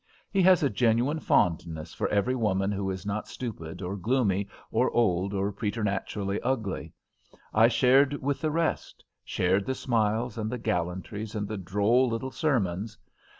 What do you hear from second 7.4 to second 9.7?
I shared with the rest; shared